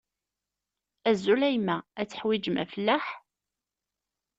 Azul 1.09 1.41
a 1.47 1.49
yemma, 1.53 1.77
ad 2.01 2.07
teḥwijem 2.09 2.55
afellaḥ? 2.63 3.05